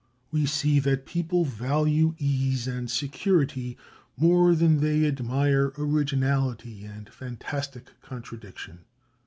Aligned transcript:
We 0.31 0.47
see 0.47 0.79
that 0.79 1.05
people 1.05 1.45
value 1.45 2.15
ease 2.17 2.67
and 2.67 2.89
security, 2.89 3.77
more 4.17 4.55
than 4.55 4.79
they 4.79 5.05
admire 5.05 5.73
originality 5.77 6.85
and 6.85 7.07
fantastic 7.07 7.91
contradiction. 8.01 8.85